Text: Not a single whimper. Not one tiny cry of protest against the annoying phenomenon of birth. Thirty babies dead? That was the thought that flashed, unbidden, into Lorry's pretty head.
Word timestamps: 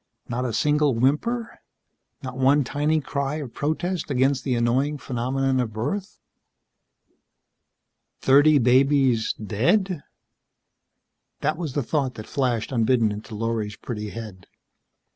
Not 0.27 0.45
a 0.45 0.51
single 0.53 0.95
whimper. 0.95 1.59
Not 2.23 2.35
one 2.35 2.63
tiny 2.63 3.01
cry 3.01 3.35
of 3.35 3.53
protest 3.53 4.09
against 4.09 4.43
the 4.43 4.55
annoying 4.55 4.97
phenomenon 4.97 5.59
of 5.59 5.73
birth. 5.73 6.17
Thirty 8.19 8.57
babies 8.57 9.33
dead? 9.33 10.01
That 11.41 11.55
was 11.55 11.73
the 11.73 11.83
thought 11.83 12.15
that 12.15 12.25
flashed, 12.25 12.71
unbidden, 12.71 13.11
into 13.11 13.35
Lorry's 13.35 13.75
pretty 13.75 14.09
head. 14.09 14.47